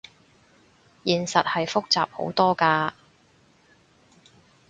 [1.03, 2.93] 現實係複雜好多㗎